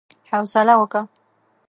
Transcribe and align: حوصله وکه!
حوصله 0.29 0.73
وکه! 0.81 1.01